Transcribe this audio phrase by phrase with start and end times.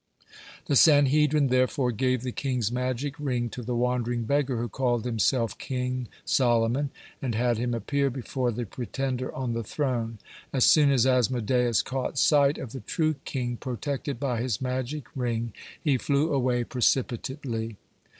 [0.61, 5.05] (92) The Sanhedrin, therefore, gave the king's magic ring to the wandering beggar who called
[5.05, 6.89] himself King Solomon,
[7.21, 10.17] and had him appear before the pretender on the throne.
[10.51, 15.53] As soon as Asmodeus caught sight of the true king protected by his magic ring,
[15.79, 17.77] he flew away precipitately.